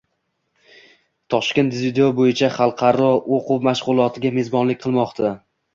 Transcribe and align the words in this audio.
Toshkent 1.33 1.73
dzyudo 1.75 2.09
bo‘yicha 2.21 2.51
xalqaro 2.57 3.13
o‘quv-mashg‘ulotiga 3.39 4.37
mezbonlik 4.41 4.85
qilmoqda 4.89 5.39